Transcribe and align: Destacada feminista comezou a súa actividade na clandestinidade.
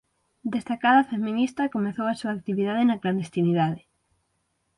Destacada 0.55 1.07
feminista 1.11 1.71
comezou 1.75 2.05
a 2.09 2.17
súa 2.19 2.35
actividade 2.37 2.83
na 2.89 2.99
clandestinidade. 3.01 3.81